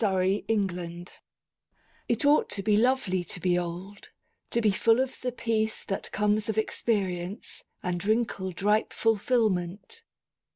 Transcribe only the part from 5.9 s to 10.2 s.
comes of experience and wrinkled ripe fulfilment.